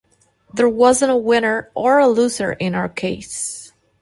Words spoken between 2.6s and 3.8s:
our case.